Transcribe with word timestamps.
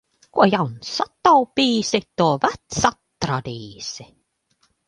Ko 0.35 0.45
jauns 0.51 0.87
sataupīsi, 0.99 2.01
to 2.21 2.31
vecs 2.47 2.81
atradīsi. 2.93 4.09